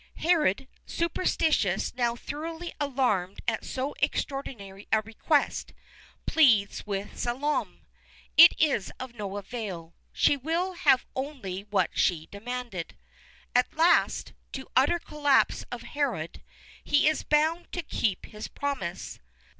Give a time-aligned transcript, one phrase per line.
[0.15, 5.73] Herod, superstitious and now thoroughly alarmed at so extraordinary a request,
[6.25, 7.83] pleads with Salome.
[8.35, 9.93] It is of no avail.
[10.11, 12.97] She will have only what she demanded.
[13.53, 16.41] At last, to the utter collapse of Herod,
[16.83, 19.19] he is bound to keep his promise.